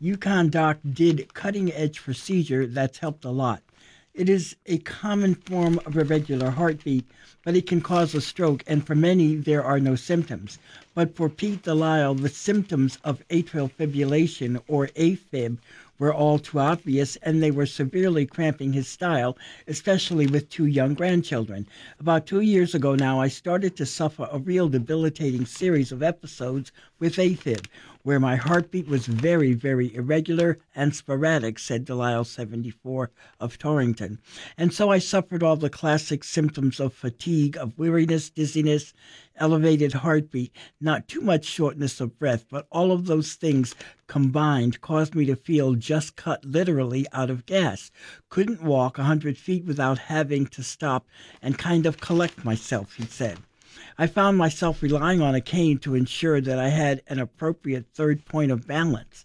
UConn 0.01 0.51
Doc 0.51 0.79
did 0.91 1.35
cutting 1.35 1.71
edge 1.71 2.01
procedure 2.01 2.67
that's 2.67 2.97
helped 2.97 3.27
a 3.27 3.31
lot. 3.31 3.61
It 4.15 4.29
is 4.29 4.57
a 4.67 4.77
common 4.77 5.35
form 5.35 5.81
of 5.87 5.97
irregular 5.97 6.51
heartbeat, 6.51 7.07
but 7.45 7.57
it 7.57 7.67
can 7.67 7.81
cause 7.81 8.15
a 8.15 8.21
stroke, 8.21 8.63
and 8.67 8.87
for 8.87 8.95
many, 8.95 9.37
there 9.37 9.65
are 9.65 9.81
no 9.81 9.97
symptoms. 9.97 10.59
But 10.95 11.17
for 11.17 11.31
Pete 11.31 11.63
Delisle, 11.63 12.17
the 12.17 12.29
symptoms 12.29 12.99
of 13.05 13.27
atrial 13.29 13.73
fibrillation, 13.73 14.61
or 14.69 14.89
AFib, 14.89 15.57
were 15.99 16.13
all 16.13 16.39
too 16.39 16.59
obvious, 16.59 17.17
and 17.23 17.43
they 17.43 17.51
were 17.51 17.65
severely 17.65 18.27
cramping 18.27 18.75
his 18.75 18.87
style, 18.87 19.39
especially 19.67 20.27
with 20.27 20.51
two 20.51 20.67
young 20.67 20.93
grandchildren. 20.93 21.67
About 21.99 22.27
two 22.27 22.41
years 22.41 22.75
ago 22.75 22.95
now, 22.95 23.19
I 23.19 23.29
started 23.29 23.77
to 23.77 23.87
suffer 23.87 24.29
a 24.31 24.39
real 24.39 24.69
debilitating 24.69 25.47
series 25.47 25.91
of 25.91 26.03
episodes 26.03 26.71
with 26.99 27.17
AFib, 27.17 27.65
where 28.03 28.19
my 28.19 28.37
heartbeat 28.37 28.89
was 28.89 29.07
very, 29.07 29.53
very 29.53 29.95
irregular 29.95 30.59
and 30.75 30.95
sporadic, 30.95 31.59
said 31.59 31.85
Delisle 31.85 32.25
74 32.25 33.11
of 33.39 33.59
Torrington. 33.59 34.19
And 34.59 34.73
so 34.73 34.91
I 34.91 34.99
suffered 34.99 35.43
all 35.43 35.57
the 35.57 35.71
classic 35.71 36.25
symptoms 36.25 36.81
of 36.81 36.93
fatigue, 36.93 37.57
of 37.57 37.79
weariness, 37.79 38.29
dizziness, 38.31 38.93
elevated 39.37 39.93
heartbeat, 39.93 40.53
not 40.81 41.09
too 41.09 41.21
much 41.21 41.45
shortness 41.45 42.01
of 42.01 42.19
breath, 42.19 42.45
but 42.51 42.67
all 42.71 42.93
of 42.93 43.07
those 43.07 43.35
things 43.35 43.75
combined 44.07 44.81
caused 44.81 45.15
me 45.15 45.25
to 45.25 45.37
feel 45.37 45.75
just 45.75 46.17
cut 46.17 46.45
literally 46.45 47.07
out 47.13 47.31
of 47.31 47.47
gas. 47.47 47.91
Couldn't 48.29 48.63
walk 48.63 48.99
a 48.99 49.05
hundred 49.05 49.39
feet 49.39 49.65
without 49.65 49.99
having 49.99 50.47
to 50.47 50.63
stop 50.63 51.07
and 51.41 51.57
kind 51.57 51.87
of 51.87 52.01
collect 52.01 52.45
myself, 52.45 52.95
he 52.95 53.05
said. 53.05 53.39
I 53.99 54.07
found 54.07 54.39
myself 54.39 54.83
relying 54.83 55.21
on 55.21 55.35
a 55.35 55.41
cane 55.41 55.79
to 55.79 55.95
ensure 55.95 56.41
that 56.41 56.59
I 56.59 56.69
had 56.69 57.03
an 57.09 57.19
appropriate 57.19 57.87
third 57.95 58.25
point 58.25 58.51
of 58.51 58.67
balance. 58.67 59.25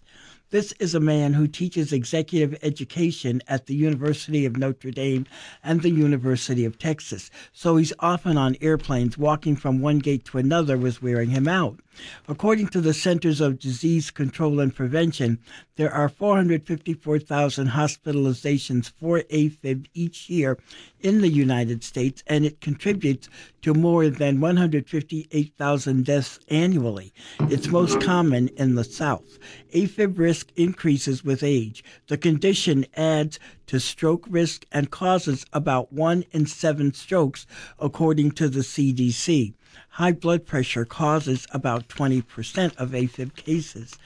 This 0.50 0.72
is 0.80 0.94
a 0.94 1.00
man 1.00 1.34
who 1.34 1.46
teaches 1.46 1.92
executive 1.92 2.58
education 2.62 3.42
at 3.46 3.66
the 3.66 3.74
University 3.74 4.46
of 4.46 4.56
Notre 4.56 4.90
Dame 4.90 5.26
and 5.62 5.82
the 5.82 5.90
University 5.90 6.64
of 6.64 6.78
Texas, 6.78 7.30
so 7.52 7.76
he's 7.76 7.92
often 7.98 8.38
on 8.38 8.56
airplanes. 8.62 9.18
Walking 9.18 9.56
from 9.56 9.80
one 9.80 9.98
gate 9.98 10.24
to 10.24 10.38
another 10.38 10.78
was 10.78 11.02
wearing 11.02 11.28
him 11.28 11.46
out. 11.46 11.80
According 12.26 12.68
to 12.68 12.80
the 12.80 12.94
Centers 12.94 13.42
of 13.42 13.58
Disease 13.58 14.10
Control 14.10 14.58
and 14.58 14.74
Prevention, 14.74 15.38
there 15.76 15.92
are 15.92 16.08
454,000 16.08 17.68
hospitalizations 17.68 18.90
for 18.90 19.20
AFib 19.30 19.86
each 19.92 20.30
year 20.30 20.56
in 21.00 21.20
the 21.20 21.28
United 21.28 21.84
States, 21.84 22.22
and 22.26 22.44
it 22.44 22.60
contributes 22.60 23.28
to 23.62 23.74
more 23.74 24.08
than 24.08 24.40
158,000 24.40 26.04
deaths 26.04 26.38
annually. 26.48 27.12
It's 27.40 27.68
most 27.68 28.00
common 28.00 28.48
in 28.56 28.74
the 28.74 28.84
South. 28.84 29.38
AFib 29.74 30.18
risk 30.18 30.50
increases 30.56 31.24
with 31.24 31.42
age. 31.42 31.84
The 32.06 32.18
condition 32.18 32.86
adds 32.94 33.38
to 33.66 33.78
stroke 33.78 34.26
risk 34.28 34.64
and 34.72 34.90
causes 34.90 35.44
about 35.52 35.92
one 35.92 36.24
in 36.32 36.46
seven 36.46 36.92
strokes, 36.94 37.46
according 37.78 38.32
to 38.32 38.48
the 38.48 38.60
CDC. 38.60 39.54
High 39.90 40.12
blood 40.12 40.46
pressure 40.46 40.84
causes 40.84 41.46
about 41.50 41.88
20% 41.88 42.76
of 42.76 42.90
AFib 42.90 43.34
cases. 43.34 43.98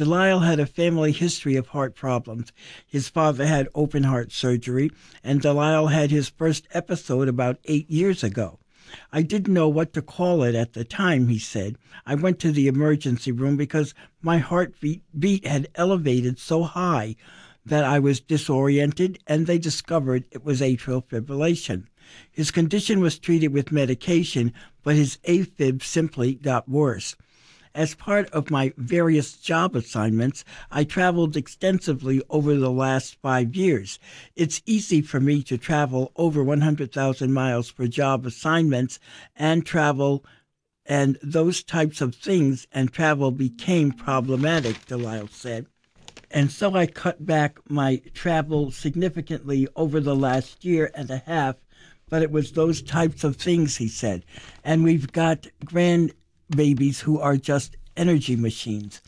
Delisle 0.00 0.38
had 0.40 0.58
a 0.58 0.64
family 0.64 1.12
history 1.12 1.56
of 1.56 1.66
heart 1.66 1.94
problems. 1.94 2.52
His 2.86 3.10
father 3.10 3.44
had 3.44 3.68
open 3.74 4.04
heart 4.04 4.32
surgery, 4.32 4.90
and 5.22 5.42
Delisle 5.42 5.88
had 5.88 6.10
his 6.10 6.30
first 6.30 6.66
episode 6.72 7.28
about 7.28 7.58
eight 7.66 7.90
years 7.90 8.24
ago. 8.24 8.58
I 9.12 9.20
didn't 9.20 9.52
know 9.52 9.68
what 9.68 9.92
to 9.92 10.00
call 10.00 10.42
it 10.42 10.54
at 10.54 10.72
the 10.72 10.84
time, 10.84 11.28
he 11.28 11.38
said. 11.38 11.76
I 12.06 12.14
went 12.14 12.38
to 12.38 12.50
the 12.50 12.66
emergency 12.66 13.30
room 13.30 13.58
because 13.58 13.92
my 14.22 14.38
heartbeat 14.38 15.02
beat 15.18 15.46
had 15.46 15.68
elevated 15.74 16.38
so 16.38 16.62
high 16.62 17.16
that 17.66 17.84
I 17.84 17.98
was 17.98 18.20
disoriented, 18.20 19.18
and 19.26 19.46
they 19.46 19.58
discovered 19.58 20.24
it 20.30 20.42
was 20.42 20.62
atrial 20.62 21.04
fibrillation. 21.04 21.88
His 22.32 22.50
condition 22.50 23.00
was 23.00 23.18
treated 23.18 23.52
with 23.52 23.70
medication, 23.70 24.54
but 24.82 24.96
his 24.96 25.18
AFib 25.28 25.82
simply 25.82 26.36
got 26.36 26.70
worse. 26.70 27.16
As 27.74 27.94
part 27.94 28.28
of 28.30 28.50
my 28.50 28.72
various 28.76 29.36
job 29.36 29.76
assignments, 29.76 30.44
I 30.70 30.82
traveled 30.82 31.36
extensively 31.36 32.20
over 32.28 32.56
the 32.56 32.70
last 32.70 33.14
five 33.22 33.54
years. 33.54 33.98
It's 34.34 34.62
easy 34.66 35.02
for 35.02 35.20
me 35.20 35.42
to 35.44 35.56
travel 35.56 36.10
over 36.16 36.42
100,000 36.42 37.32
miles 37.32 37.70
for 37.70 37.86
job 37.86 38.26
assignments 38.26 38.98
and 39.36 39.64
travel 39.64 40.24
and 40.84 41.18
those 41.22 41.62
types 41.62 42.00
of 42.00 42.16
things, 42.16 42.66
and 42.72 42.92
travel 42.92 43.30
became 43.30 43.92
problematic, 43.92 44.86
Delisle 44.86 45.28
said. 45.28 45.66
And 46.32 46.50
so 46.50 46.74
I 46.74 46.86
cut 46.86 47.24
back 47.24 47.60
my 47.68 48.02
travel 48.12 48.72
significantly 48.72 49.68
over 49.76 50.00
the 50.00 50.16
last 50.16 50.64
year 50.64 50.90
and 50.94 51.08
a 51.10 51.18
half 51.18 51.56
but 52.10 52.22
it 52.22 52.30
was 52.30 52.52
those 52.52 52.82
types 52.82 53.24
of 53.24 53.36
things, 53.36 53.76
he 53.76 53.88
said. 53.88 54.24
And 54.64 54.84
we've 54.84 55.10
got 55.12 55.46
grandbabies 56.50 57.00
who 57.00 57.20
are 57.20 57.36
just 57.36 57.76
energy 57.96 58.36
machines. 58.36 59.00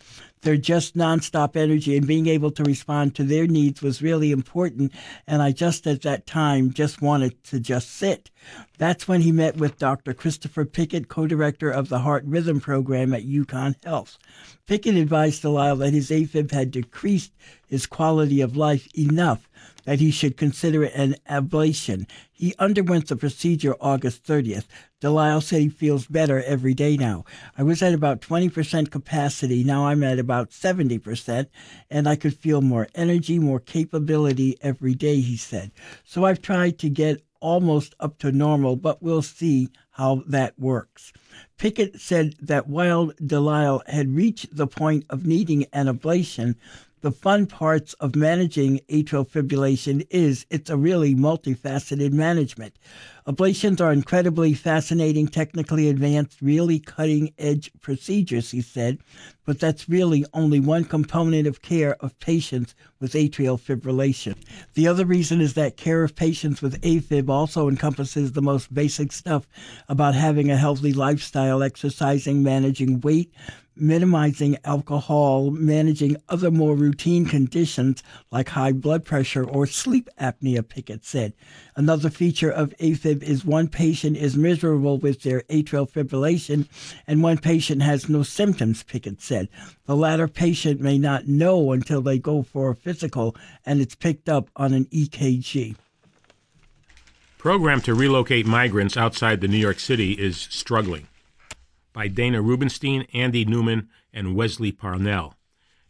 They're 0.43 0.57
just 0.57 0.97
nonstop 0.97 1.55
energy, 1.55 1.97
and 1.97 2.05
being 2.05 2.27
able 2.27 2.51
to 2.51 2.65
respond 2.65 3.15
to 3.15 3.23
their 3.23 3.47
needs 3.47 3.81
was 3.81 4.03
really 4.03 4.33
important. 4.33 4.93
And 5.25 5.41
I 5.41 5.53
just 5.53 5.87
at 5.87 6.03
that 6.03 6.27
time 6.27 6.73
just 6.73 7.01
wanted 7.01 7.43
to 7.45 7.61
just 7.61 7.91
sit. 7.91 8.29
That's 8.77 9.07
when 9.07 9.21
he 9.21 9.31
met 9.31 9.57
with 9.57 9.79
Dr. 9.79 10.13
Christopher 10.13 10.65
Pickett, 10.65 11.07
co 11.07 11.29
director 11.29 11.71
of 11.71 11.89
the 11.89 12.01
Heart 12.01 12.25
Rhythm 12.27 12.61
Program 12.61 13.15
at 13.15 13.23
UConn 13.23 13.77
Health. 13.85 14.19
Pickett 14.67 14.97
advised 14.97 15.43
Delisle 15.43 15.77
that 15.77 15.93
his 15.93 16.11
AFib 16.11 16.51
had 16.51 16.73
decreased 16.73 17.33
his 17.69 17.87
quality 17.87 18.41
of 18.41 18.57
life 18.57 18.89
enough 18.99 19.49
that 19.85 20.01
he 20.01 20.11
should 20.11 20.37
consider 20.37 20.85
it 20.85 20.95
an 20.95 21.17
ablation. 21.29 22.09
He 22.31 22.55
underwent 22.59 23.09
the 23.09 23.17
procedure 23.17 23.75
August 23.81 24.25
30th. 24.25 24.65
Delisle 25.01 25.41
said 25.41 25.61
he 25.61 25.69
feels 25.69 26.07
better 26.07 26.43
every 26.43 26.75
day 26.75 26.97
now. 26.97 27.25
I 27.59 27.63
was 27.63 27.83
at 27.83 27.95
about 27.95 28.21
20% 28.21 28.91
capacity. 28.91 29.65
Now 29.65 29.87
I'm 29.87 30.05
at 30.05 30.19
about 30.19 30.51
70%, 30.51 31.47
and 31.91 32.09
I 32.09 32.17
could 32.17 32.37
feel 32.37 32.61
more 32.61 32.89
energy, 32.95 33.39
more 33.39 33.61
capability 33.61 34.57
every 34.63 34.95
day, 34.95 35.21
he 35.21 35.37
said. 35.37 35.73
So 36.05 36.25
I've 36.25 36.43
tried 36.43 36.79
to 36.81 36.89
get 36.89 37.23
almost 37.41 37.95
up 38.01 38.19
to 38.19 38.33
normal, 38.33 38.77
but 38.77 39.03
we'll 39.03 39.23
see 39.23 39.69
how 39.91 40.23
that 40.27 40.59
works. 40.59 41.13
Pickett 41.59 42.01
said 42.01 42.35
that 42.41 42.69
while 42.69 43.13
Delisle 43.25 43.83
had 43.87 44.15
reached 44.15 44.57
the 44.57 44.67
point 44.67 45.05
of 45.11 45.27
needing 45.27 45.67
an 45.73 45.87
ablation, 45.87 46.55
the 47.03 47.11
fun 47.11 47.47
parts 47.47 47.93
of 47.95 48.17
managing 48.17 48.81
atrial 48.89 49.29
fibrillation 49.29 50.07
is 50.11 50.47
it's 50.51 50.71
a 50.71 50.77
really 50.77 51.15
multifaceted 51.15 52.13
management. 52.13 52.75
Ablations 53.27 53.81
are 53.81 53.93
incredibly 53.93 54.53
fascinating, 54.53 55.29
technically 55.29 55.89
advanced, 55.89 56.43
really 56.43 56.81
cutting 56.81 57.33
edge 57.39 57.71
procedures, 57.81 58.51
he 58.51 58.61
said, 58.61 58.99
but 59.45 59.61
that's 59.61 59.89
really 59.89 60.25
only 60.35 60.59
one 60.59 60.85
component 60.85 61.47
of 61.47 61.63
care 61.63 61.95
of 62.01 62.19
patients 62.19 62.75
with 62.99 63.13
atrial 63.13 63.61
fibrillation. 63.61 64.37
The 64.75 64.89
other 64.89 65.05
reason 65.05 65.41
is 65.41 65.55
that 65.55 65.77
care 65.77 66.03
of 66.03 66.17
patients 66.17 66.61
with 66.63 66.81
AFib 66.81 67.29
also 67.29 67.69
encompasses 67.69 68.33
the 68.33 68.43
most 68.43 68.75
basic 68.75 69.13
stuff 69.13 69.47
about 69.89 70.15
having 70.15 70.51
a 70.51 70.57
healthy 70.57 70.93
lifestyle, 70.93 71.63
exercising, 71.63 72.43
managing 72.43 73.01
weight, 73.03 73.33
minimizing 73.77 74.57
alcohol, 74.65 75.51
managing 75.51 76.17
other 76.29 76.51
more 76.51 76.77
routine 76.77 77.25
conditions 77.25 78.03
like 78.31 78.51
high 78.51 78.73
blood 78.73 79.05
pressure 79.05 79.45
or 79.45 79.67
sleep 79.67 80.09
apnea, 80.21 80.67
Pickett 80.67 81.05
said. 81.05 81.33
Another 81.75 82.11
feature 82.11 82.51
of 82.51 82.75
AFib 82.79 83.12
is 83.21 83.45
one 83.45 83.67
patient 83.67 84.17
is 84.17 84.37
miserable 84.37 84.99
with 84.99 85.23
their 85.23 85.41
atrial 85.43 85.91
fibrillation 85.91 86.69
and 87.07 87.23
one 87.23 87.39
patient 87.39 87.83
has 87.83 88.09
no 88.09 88.23
symptoms, 88.23 88.85
Pickett 88.85 89.21
said. 89.21 89.49
The 89.87 89.97
latter 89.97 90.29
patient 90.29 90.81
may 90.81 90.99
not 90.99 91.27
know 91.27 91.73
until 91.73 92.01
they 92.01 92.19
go 92.19 92.43
for 92.43 92.71
a 92.71 92.77
physical 92.77 93.35
and 93.67 93.81
it's 93.81 93.97
picked 93.97 94.29
up 94.29 94.49
on 94.55 94.73
an 94.73 94.85
EKG. 94.87 95.75
Program 97.39 97.81
to 97.81 97.93
relocate 97.93 98.47
migrants 98.47 98.97
outside 98.97 99.41
the 99.41 99.49
New 99.49 99.57
York 99.57 99.81
City 99.81 100.13
is 100.13 100.37
struggling 100.51 101.09
by 101.93 102.07
Dana 102.07 102.41
Rubinstein, 102.41 103.07
Andy 103.13 103.45
Newman, 103.45 103.89
and 104.13 104.37
Wesley 104.37 104.71
Parnell. 104.71 105.35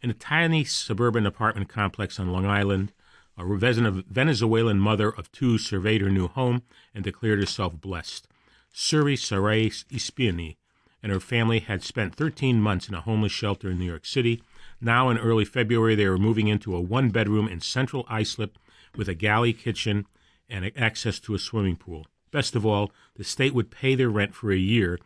In 0.01 0.09
a 0.09 0.13
tiny 0.13 0.63
suburban 0.63 1.25
apartment 1.25 1.69
complex 1.69 2.19
on 2.19 2.31
Long 2.31 2.45
Island, 2.45 2.91
a 3.37 4.03
Venezuelan 4.07 4.79
mother 4.79 5.09
of 5.09 5.31
two 5.31 5.57
surveyed 5.57 6.01
her 6.01 6.09
new 6.09 6.27
home 6.27 6.63
and 6.93 7.03
declared 7.03 7.39
herself 7.39 7.79
blessed. 7.79 8.27
Suri 8.73 9.13
Saray 9.13 9.67
Ispiani 9.91 10.57
and 11.01 11.11
her 11.11 11.19
family 11.19 11.59
had 11.59 11.83
spent 11.83 12.15
13 12.15 12.61
months 12.61 12.87
in 12.87 12.95
a 12.95 13.01
homeless 13.01 13.31
shelter 13.31 13.69
in 13.71 13.79
New 13.79 13.85
York 13.85 14.05
City. 14.05 14.41
Now, 14.79 15.09
in 15.09 15.17
early 15.17 15.45
February, 15.45 15.95
they 15.95 16.07
were 16.07 16.17
moving 16.17 16.47
into 16.47 16.75
a 16.75 16.81
one 16.81 17.09
bedroom 17.09 17.47
in 17.47 17.59
central 17.59 18.05
Islip 18.09 18.57
with 18.95 19.09
a 19.09 19.13
galley 19.13 19.53
kitchen 19.53 20.05
and 20.49 20.71
access 20.77 21.19
to 21.19 21.35
a 21.35 21.39
swimming 21.39 21.75
pool. 21.75 22.07
Best 22.31 22.55
of 22.55 22.65
all, 22.65 22.91
the 23.15 23.23
state 23.23 23.53
would 23.53 23.69
pay 23.69 23.95
their 23.95 24.09
rent 24.09 24.33
for 24.33 24.51
a 24.51 24.57
year 24.57 24.97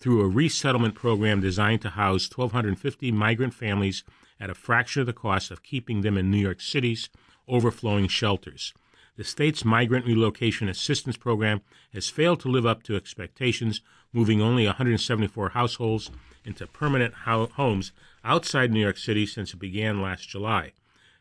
through 0.00 0.22
a 0.22 0.28
resettlement 0.28 0.94
program 0.94 1.40
designed 1.40 1.82
to 1.82 1.90
house 1.90 2.28
1,250 2.34 3.12
migrant 3.12 3.54
families 3.54 4.02
at 4.40 4.50
a 4.50 4.54
fraction 4.54 5.00
of 5.00 5.06
the 5.06 5.12
cost 5.12 5.50
of 5.50 5.62
keeping 5.62 6.00
them 6.00 6.16
in 6.16 6.30
New 6.30 6.38
York 6.38 6.60
City's 6.60 7.08
overflowing 7.48 8.08
shelters. 8.08 8.72
The 9.16 9.24
state's 9.24 9.64
migrant 9.64 10.06
relocation 10.06 10.68
assistance 10.68 11.16
program 11.16 11.60
has 11.92 12.08
failed 12.08 12.40
to 12.40 12.48
live 12.48 12.64
up 12.64 12.82
to 12.84 12.96
expectations, 12.96 13.80
moving 14.12 14.40
only 14.40 14.66
174 14.66 15.50
households 15.50 16.10
into 16.44 16.66
permanent 16.66 17.14
ho- 17.24 17.50
homes 17.54 17.92
outside 18.24 18.72
New 18.72 18.80
York 18.80 18.98
City 18.98 19.26
since 19.26 19.52
it 19.52 19.58
began 19.58 20.00
last 20.00 20.28
July. 20.28 20.72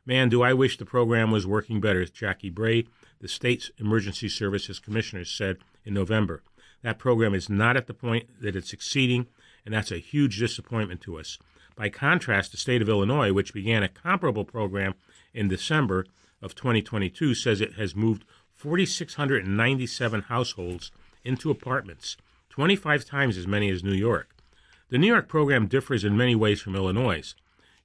Man, 0.06 0.30
do 0.30 0.42
I 0.42 0.54
wish 0.54 0.78
the 0.78 0.86
program 0.86 1.32
was 1.32 1.46
working 1.46 1.80
better, 1.80 2.06
Jackie 2.06 2.50
Bray, 2.50 2.88
the 3.20 3.28
state's 3.28 3.70
emergency 3.78 4.30
services 4.30 4.80
commissioner, 4.80 5.26
said 5.26 5.58
in 5.86 5.94
November. 5.94 6.42
That 6.82 6.98
program 6.98 7.36
is 7.36 7.50
not 7.50 7.78
at 7.78 7.88
the 7.88 7.94
point 7.94 8.42
that 8.42 8.56
it's 8.56 8.70
succeeding, 8.70 9.28
and 9.66 9.74
that's 9.74 9.92
a 9.92 9.98
huge 9.98 10.40
disappointment 10.40 11.02
to 11.02 11.20
us. 11.20 11.38
By 11.76 11.90
contrast, 11.90 12.52
the 12.52 12.58
state 12.58 12.82
of 12.82 12.90
Illinois, 12.90 13.32
which 13.32 13.54
began 13.54 13.84
a 13.84 13.90
comparable 13.90 14.46
program 14.46 14.96
in 15.34 15.48
December 15.48 16.06
of 16.42 16.56
2022, 16.56 17.34
says 17.34 17.62
it 17.62 17.74
has 17.74 17.96
moved 17.96 18.26
4,697 18.56 20.22
households 20.24 20.92
into 21.24 21.52
apartments, 21.52 22.18
25 22.50 23.06
times 23.06 23.38
as 23.38 23.48
many 23.48 23.70
as 23.70 23.84
New 23.84 23.94
York. 23.94 24.36
The 24.90 24.98
New 24.98 25.08
York 25.08 25.28
program 25.28 25.68
differs 25.68 26.04
in 26.04 26.18
many 26.18 26.36
ways 26.36 26.62
from 26.62 26.76
Illinois. 26.76 27.34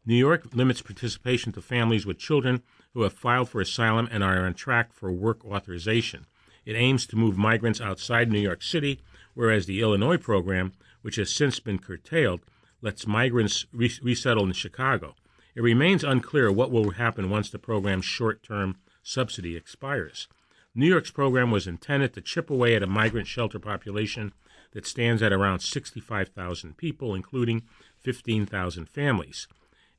New 0.05 0.17
York 0.17 0.55
limits 0.55 0.83
participation 0.83 1.53
to 1.53 1.63
families 1.63 2.05
with 2.05 2.19
children 2.19 2.63
who 2.95 3.03
have 3.03 3.13
filed 3.13 3.49
for 3.49 3.61
asylum 3.61 4.09
and 4.11 4.25
are 4.25 4.45
on 4.45 4.55
track 4.55 4.93
for 4.93 5.13
work 5.13 5.45
authorization. 5.45 6.27
It 6.65 6.75
aims 6.75 7.07
to 7.07 7.17
move 7.17 7.39
migrants 7.39 7.81
outside 7.81 8.31
New 8.31 8.41
York 8.41 8.63
City, 8.63 9.01
whereas 9.35 9.67
the 9.67 9.81
Illinois 9.81 10.17
program, 10.17 10.73
which 11.03 11.17
has 11.17 11.31
since 11.31 11.61
been 11.61 11.79
curtailed, 11.79 12.41
lets 12.83 13.07
migrants 13.07 13.67
re- 13.73 13.99
resettle 14.03 14.45
in 14.45 14.53
Chicago. 14.53 15.15
It 15.57 15.63
remains 15.63 16.05
unclear 16.05 16.53
what 16.53 16.71
will 16.71 16.91
happen 16.91 17.31
once 17.31 17.49
the 17.49 17.59
program's 17.59 18.05
short 18.05 18.43
term 18.43 18.77
subsidy 19.03 19.57
expires. 19.57 20.29
New 20.75 20.87
York's 20.87 21.11
program 21.11 21.51
was 21.51 21.67
intended 21.67 22.13
to 22.13 22.21
chip 22.21 22.51
away 22.51 22.77
at 22.77 22.83
a 22.83 22.87
migrant 22.87 23.27
shelter 23.27 23.59
population 23.59 24.35
that 24.73 24.87
stands 24.87 25.23
at 25.23 25.33
around 25.33 25.61
65,000 25.61 26.77
people, 26.77 27.15
including 27.15 27.63
15,000 28.03 28.87
families. 28.87 29.49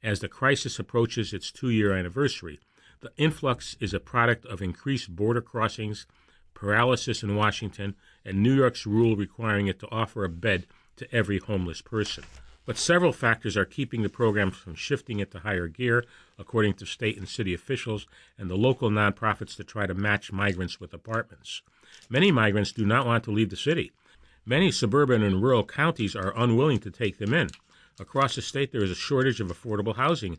As 0.03 0.19
the 0.19 0.29
crisis 0.29 0.77
approaches 0.77 1.33
its 1.33 1.51
two 1.51 1.71
year 1.71 1.91
anniversary, 1.91 2.59
the 3.01 3.11
influx 3.17 3.75
is 3.79 3.95
a 3.95 3.99
product 3.99 4.45
of 4.45 4.61
increased 4.61 5.15
border 5.15 5.41
crossings 5.41 6.05
paralysis 6.53 7.21
in 7.23 7.35
Washington, 7.35 7.95
and 8.25 8.41
New 8.41 8.53
York's 8.53 8.85
rule 8.85 9.15
requiring 9.15 9.67
it 9.67 9.79
to 9.79 9.91
offer 9.91 10.23
a 10.23 10.29
bed 10.29 10.65
to 10.95 11.15
every 11.15 11.39
homeless 11.39 11.81
person. 11.81 12.23
But 12.67 12.77
several 12.77 13.13
factors 13.13 13.55
are 13.55 13.63
keeping 13.63 14.01
the 14.01 14.09
program 14.09 14.51
from 14.51 14.75
shifting 14.75 15.21
it 15.21 15.31
to 15.31 15.39
higher 15.39 15.69
gear, 15.69 16.03
according 16.37 16.73
to 16.73 16.85
state 16.85 17.17
and 17.17 17.27
city 17.27 17.53
officials 17.53 18.07
and 18.37 18.49
the 18.49 18.57
local 18.57 18.89
nonprofits 18.91 19.55
that 19.55 19.69
try 19.69 19.87
to 19.87 19.93
match 19.93 20.33
migrants 20.33 20.77
with 20.77 20.93
apartments. 20.93 21.61
Many 22.09 22.29
migrants 22.29 22.73
do 22.73 22.85
not 22.85 23.05
want 23.05 23.23
to 23.23 23.31
leave 23.31 23.51
the 23.51 23.55
city. 23.55 23.93
Many 24.45 24.69
suburban 24.69 25.23
and 25.23 25.41
rural 25.41 25.63
counties 25.63 26.13
are 26.13 26.33
unwilling 26.35 26.79
to 26.79 26.91
take 26.91 27.19
them 27.19 27.33
in. 27.33 27.51
Across 28.01 28.35
the 28.35 28.41
state, 28.41 28.73
there 28.73 28.83
is 28.83 28.91
a 28.91 28.95
shortage 28.95 29.39
of 29.39 29.47
affordable 29.47 29.95
housing, 29.95 30.37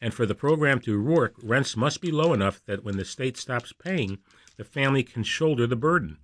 and 0.00 0.14
for 0.14 0.24
the 0.24 0.34
program 0.34 0.80
to 0.80 1.02
work, 1.02 1.34
rents 1.42 1.76
must 1.76 2.00
be 2.00 2.10
low 2.10 2.32
enough 2.32 2.64
that 2.64 2.84
when 2.84 2.96
the 2.96 3.04
state 3.04 3.36
stops 3.36 3.74
paying, 3.74 4.16
the 4.56 4.64
family 4.64 5.02
can 5.02 5.22
shoulder 5.22 5.66
the 5.66 5.76
burden. 5.76 6.16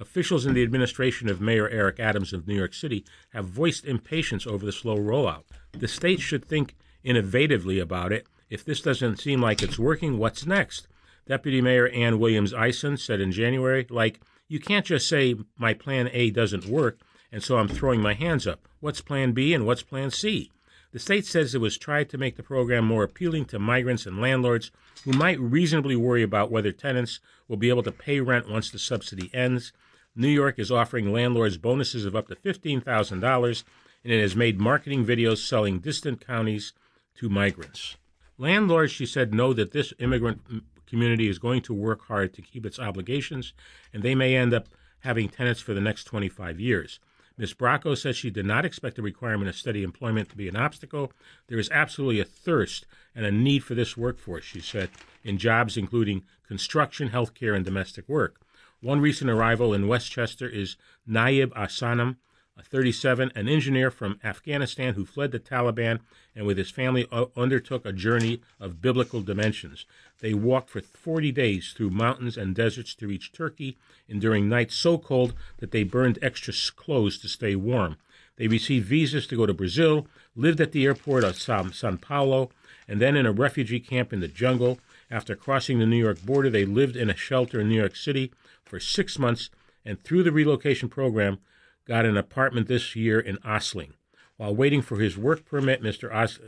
Officials 0.00 0.44
in 0.44 0.54
the 0.54 0.62
administration 0.62 1.28
of 1.28 1.40
Mayor 1.40 1.68
Eric 1.68 2.00
Adams 2.00 2.32
of 2.32 2.48
New 2.48 2.56
York 2.56 2.74
City 2.74 3.04
have 3.32 3.46
voiced 3.46 3.84
impatience 3.84 4.46
over 4.46 4.66
the 4.66 4.72
slow 4.72 4.96
rollout. 4.96 5.44
The 5.72 5.88
state 5.88 6.20
should 6.20 6.44
think 6.44 6.74
innovatively 7.04 7.80
about 7.80 8.12
it. 8.12 8.26
If 8.50 8.64
this 8.64 8.80
doesn't 8.80 9.20
seem 9.20 9.40
like 9.40 9.62
it's 9.62 9.78
working, 9.78 10.18
what's 10.18 10.46
next? 10.46 10.88
Deputy 11.26 11.60
Mayor 11.60 11.88
Anne 11.88 12.18
Williams-Isom 12.18 12.96
said 12.96 13.20
in 13.20 13.32
January, 13.32 13.86
like, 13.88 14.20
you 14.48 14.60
can't 14.60 14.84
just 14.84 15.08
say 15.08 15.36
my 15.56 15.74
plan 15.74 16.10
A 16.12 16.30
doesn't 16.30 16.66
work, 16.66 16.98
and 17.32 17.42
so 17.42 17.56
I'm 17.56 17.68
throwing 17.68 18.00
my 18.00 18.14
hands 18.14 18.46
up. 18.46 18.68
What's 18.80 19.00
plan 19.00 19.32
B 19.32 19.54
and 19.54 19.64
what's 19.64 19.82
plan 19.82 20.10
C? 20.10 20.50
The 20.92 20.98
state 20.98 21.24
says 21.26 21.54
it 21.54 21.60
was 21.60 21.78
tried 21.78 22.08
to 22.10 22.18
make 22.18 22.36
the 22.36 22.42
program 22.42 22.84
more 22.84 23.02
appealing 23.02 23.46
to 23.46 23.58
migrants 23.58 24.06
and 24.06 24.20
landlords 24.20 24.70
who 25.04 25.12
might 25.12 25.40
reasonably 25.40 25.96
worry 25.96 26.22
about 26.22 26.50
whether 26.50 26.70
tenants 26.70 27.20
will 27.48 27.56
be 27.56 27.68
able 27.68 27.82
to 27.82 27.90
pay 27.90 28.20
rent 28.20 28.48
once 28.48 28.70
the 28.70 28.78
subsidy 28.78 29.30
ends. 29.34 29.72
New 30.16 30.28
York 30.28 30.58
is 30.58 30.70
offering 30.70 31.12
landlords 31.12 31.56
bonuses 31.58 32.04
of 32.04 32.14
up 32.14 32.28
to 32.28 32.36
$15,000, 32.36 33.64
and 34.04 34.12
it 34.12 34.20
has 34.20 34.36
made 34.36 34.60
marketing 34.60 35.04
videos 35.04 35.38
selling 35.38 35.80
distant 35.80 36.24
counties 36.24 36.72
to 37.16 37.28
migrants. 37.28 37.96
Landlords, 38.38 38.92
she 38.92 39.06
said, 39.06 39.34
know 39.34 39.52
that 39.52 39.72
this 39.72 39.92
immigrant 39.98 40.40
community 40.86 41.28
is 41.28 41.38
going 41.38 41.62
to 41.62 41.74
work 41.74 42.06
hard 42.06 42.32
to 42.34 42.42
keep 42.42 42.64
its 42.64 42.78
obligations, 42.78 43.52
and 43.92 44.02
they 44.02 44.14
may 44.14 44.36
end 44.36 44.54
up 44.54 44.68
having 45.00 45.28
tenants 45.28 45.60
for 45.60 45.74
the 45.74 45.80
next 45.80 46.04
25 46.04 46.60
years. 46.60 47.00
Ms. 47.36 47.54
Bracco 47.54 47.98
says 47.98 48.16
she 48.16 48.30
did 48.30 48.46
not 48.46 48.64
expect 48.64 48.94
the 48.94 49.02
requirement 49.02 49.48
of 49.48 49.56
steady 49.56 49.82
employment 49.82 50.28
to 50.28 50.36
be 50.36 50.48
an 50.48 50.54
obstacle. 50.54 51.12
There 51.48 51.58
is 51.58 51.68
absolutely 51.70 52.20
a 52.20 52.24
thirst 52.24 52.86
and 53.14 53.26
a 53.26 53.32
need 53.32 53.64
for 53.64 53.74
this 53.74 53.96
workforce, 53.96 54.44
she 54.44 54.60
said, 54.60 54.90
in 55.24 55.38
jobs 55.38 55.76
including 55.76 56.22
construction, 56.46 57.10
healthcare, 57.10 57.56
and 57.56 57.64
domestic 57.64 58.08
work. 58.08 58.40
One 58.84 59.00
recent 59.00 59.30
arrival 59.30 59.72
in 59.72 59.88
Westchester 59.88 60.46
is 60.46 60.76
Naib 61.08 61.54
Asanam, 61.54 62.16
a 62.54 62.62
37, 62.62 63.32
an 63.34 63.48
engineer 63.48 63.90
from 63.90 64.20
Afghanistan 64.22 64.92
who 64.92 65.06
fled 65.06 65.32
the 65.32 65.38
Taliban 65.38 66.00
and 66.36 66.44
with 66.44 66.58
his 66.58 66.70
family 66.70 67.06
undertook 67.34 67.86
a 67.86 67.94
journey 67.94 68.42
of 68.60 68.82
biblical 68.82 69.22
dimensions. 69.22 69.86
They 70.20 70.34
walked 70.34 70.68
for 70.68 70.82
40 70.82 71.32
days 71.32 71.72
through 71.74 71.92
mountains 71.92 72.36
and 72.36 72.54
deserts 72.54 72.94
to 72.96 73.06
reach 73.06 73.32
Turkey, 73.32 73.78
enduring 74.06 74.50
nights 74.50 74.74
so 74.74 74.98
cold 74.98 75.32
that 75.60 75.70
they 75.70 75.82
burned 75.82 76.18
extra 76.20 76.52
clothes 76.76 77.16
to 77.20 77.28
stay 77.28 77.56
warm. 77.56 77.96
They 78.36 78.48
received 78.48 78.86
visas 78.86 79.26
to 79.28 79.36
go 79.36 79.46
to 79.46 79.54
Brazil, 79.54 80.06
lived 80.36 80.60
at 80.60 80.72
the 80.72 80.84
airport 80.84 81.24
of 81.24 81.38
Sao 81.38 81.96
Paulo, 82.02 82.50
and 82.86 83.00
then 83.00 83.16
in 83.16 83.24
a 83.24 83.32
refugee 83.32 83.80
camp 83.80 84.12
in 84.12 84.20
the 84.20 84.28
jungle. 84.28 84.78
After 85.10 85.34
crossing 85.34 85.78
the 85.78 85.86
New 85.86 85.96
York 85.96 86.20
border, 86.20 86.50
they 86.50 86.66
lived 86.66 86.96
in 86.96 87.08
a 87.08 87.16
shelter 87.16 87.60
in 87.60 87.70
New 87.70 87.76
York 87.76 87.96
City 87.96 88.30
for 88.64 88.80
six 88.80 89.18
months, 89.18 89.50
and 89.84 90.02
through 90.02 90.22
the 90.22 90.32
relocation 90.32 90.88
program, 90.88 91.38
got 91.86 92.06
an 92.06 92.16
apartment 92.16 92.68
this 92.68 92.96
year 92.96 93.20
in 93.20 93.38
Ossining. 93.44 93.94
While 94.36 94.56
waiting 94.56 94.82
for 94.82 94.98
his 94.98 95.16
work 95.16 95.44
permit, 95.44 95.82
Mr. 95.82 96.12
Os- 96.12 96.40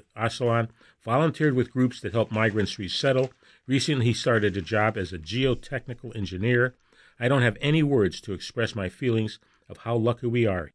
volunteered 1.05 1.55
with 1.55 1.72
groups 1.72 2.00
that 2.00 2.12
help 2.12 2.33
migrants 2.33 2.79
resettle. 2.79 3.33
Recently, 3.66 4.07
he 4.07 4.12
started 4.12 4.57
a 4.57 4.62
job 4.62 4.96
as 4.96 5.12
a 5.12 5.18
geotechnical 5.18 6.16
engineer. 6.16 6.74
I 7.20 7.29
don't 7.29 7.42
have 7.42 7.57
any 7.61 7.83
words 7.83 8.20
to 8.22 8.33
express 8.33 8.74
my 8.74 8.88
feelings 8.88 9.38
of 9.68 9.79
how 9.79 9.96
lucky 9.96 10.26
we 10.26 10.46
are, 10.46 10.72